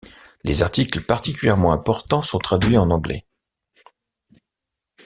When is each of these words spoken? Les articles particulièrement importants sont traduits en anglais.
Les 0.43 0.63
articles 0.63 1.01
particulièrement 1.03 1.73
importants 1.73 2.23
sont 2.23 2.39
traduits 2.39 2.79
en 2.79 2.89
anglais. 2.89 3.23